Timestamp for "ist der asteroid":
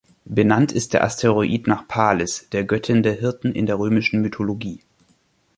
0.71-1.67